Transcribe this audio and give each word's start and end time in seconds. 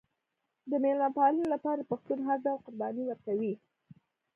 د 0.69 0.71
میلمه 0.83 1.09
پالنې 1.17 1.45
لپاره 1.53 1.87
پښتون 1.91 2.19
هر 2.27 2.37
ډول 2.45 2.59
قرباني 2.65 3.03
ورکوي. 3.05 3.53